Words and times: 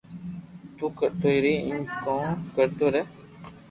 تو 0.77 0.85
ڪرتو 0.97 1.29
رھي 1.43 1.53
ايم 1.67 1.81
ڪوم 2.03 2.27
ڪرتو 2.55 2.85
رھي 2.93 3.01